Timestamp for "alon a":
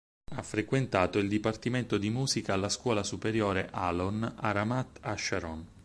3.71-4.51